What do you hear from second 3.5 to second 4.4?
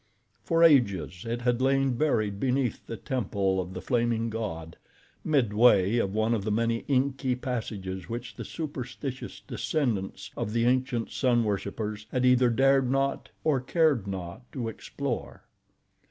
of the Flaming